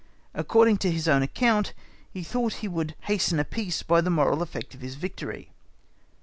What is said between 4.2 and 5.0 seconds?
effect of his